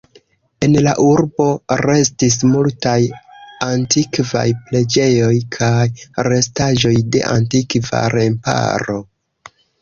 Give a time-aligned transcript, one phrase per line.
[0.67, 1.45] En la urbo
[1.81, 2.95] restis multaj
[3.65, 5.85] antikvaj preĝejoj kaj
[6.29, 8.99] restaĵoj de antikva remparo.